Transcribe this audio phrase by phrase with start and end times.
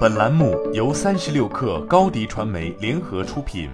[0.00, 3.70] 本栏目由三十六氪高低传媒联合出品。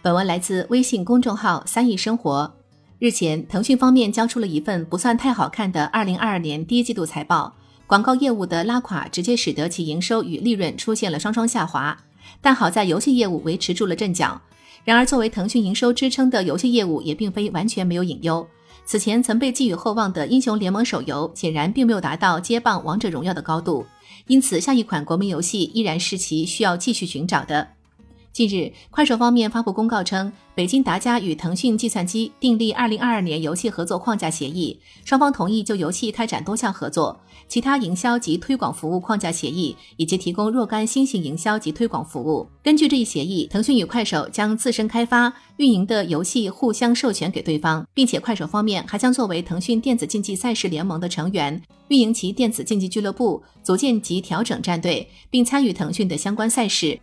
[0.00, 2.50] 本文来自微信公众号“三亿生活”。
[2.98, 7.54] 日前，腾讯方面交出了一份不算太好看的二零二二年第一季度财报，
[7.86, 11.96] 广告业务的拉垮直接使得其营收与利润出现了双双下滑。
[12.40, 14.40] 但好在游戏业务维持住了阵脚。
[14.84, 18.46] 然而，作为腾讯营收支撑的游戏业务也并非完全没有隐忧。
[18.90, 23.86] 此前曾被寄予厚望的英雄联盟手游，显然并没有达到接棒王者荣耀的高度，
[24.26, 27.68] 因此下一款国民游戏依然是其需要继续寻找的。
[28.32, 42.48] 近日，快手方面发布公告称，北京达嘉与腾讯计算机订立二零二二年游戏合作框架协议，双方同意就游戏开展多项合作，其他营销及推广服务框架协议，以及提供若干新型营销及推广服务。
[42.62, 57.00] 根据这一协议，腾讯与快手将自身开发、运营的游戏互相授权给对方，并且快手方面还将作为腾讯电子竞技赛事联盟的成员，运营其电子竞技俱乐部，组建及调整战队，并参与腾讯的相关赛事。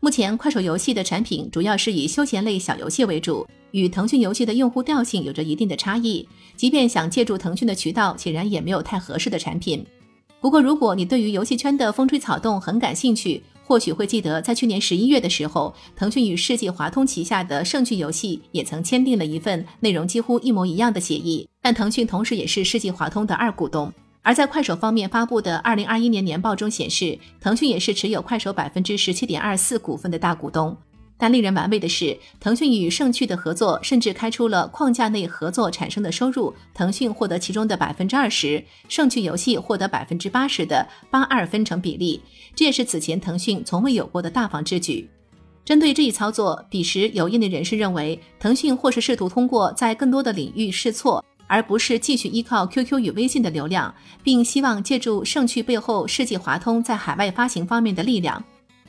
[0.00, 6.26] 目前，快手游戏的产品主要是以休闲类小游戏为主，与腾讯游戏的用户调性有着一定的差异。
[6.54, 9.84] 即便想借助腾讯的渠道，显然也没有太合适的产品。
[10.40, 21.48] 不过，如果你对于游戏圈的风吹草动很感兴趣，或许会记得，在去年十一月的时候，腾讯与世纪华通旗下的盛趣游戏也曾签订了一份内容几乎一模一样的协议。
[21.60, 23.92] 但腾讯同时也是世纪华通的二股东。
[24.22, 30.76] 而在快手方面发布的二零二一年年报中显示，腾讯也是持有快手百分之十七点二四股份的大股东。
[31.20, 42.20] 但令人玩味的是，腾讯与盛趣的合作甚至开出了框架内合作产生的收入，腾讯获得其中的百分之二十，盛趣游戏获得百分之八十的八二分成比例，
[42.54, 45.10] 这也是此前腾讯从未有过的大方之举。
[45.64, 51.24] 针对这一操作，彼时有业内人士认为，腾讯或是试图通过在更多的领域试错。
[51.48, 58.40] 而不是继续依靠 QQ 与微信的流量，并希望借助盛趣背后世纪华通在海外发行方面的力量。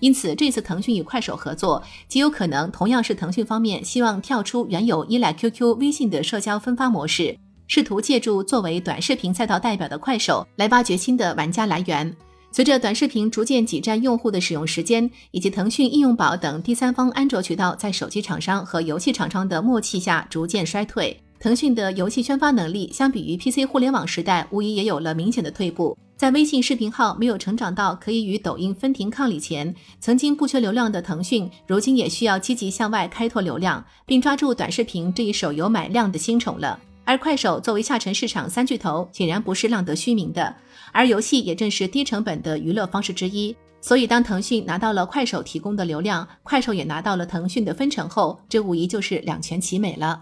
[0.02, 7.38] 因此，这次腾讯与快手合作，极有可能同样是腾讯方面希望跳出原有依赖 QQ、微信的社交分发模式，
[7.68, 12.16] 试图借助作为短视频赛道代表的快手来挖掘新的玩家来源。
[12.52, 21.16] 随着短视频逐渐挤占用户的使用时间，以及腾讯应用宝等第三方安卓渠道在手机厂商和游戏厂商的默契下逐渐衰退。
[21.40, 25.98] 腾讯的游戏宣发能力相比于 PC 互联网时代，无疑也有了明显的退步。
[26.18, 36.78] 在微信视频号没有成长到可以与抖音分庭抗礼前，曾经不缺流量的腾讯，如今也需要积极向外开拓流量，并抓住短视频这一手游买量的新宠了。
[37.06, 40.54] 而快手作为下沉市场三巨头，显然不是浪得虚名的。
[40.92, 50.22] 而游戏也正是低成本的娱乐方式之一，所以当腾讯拿到了快手提供的流量，快手也拿到了腾讯的分成后，这无疑就是两全其美了。